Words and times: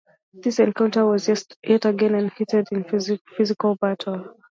This 0.33 0.57
encounter 0.57 1.05
was 1.05 1.27
yet 1.27 1.85
again 1.85 2.15
a 2.15 2.21
very 2.23 2.29
heated 2.35 2.65
and 2.71 2.89
physical 2.89 3.75
battle. 3.75 4.35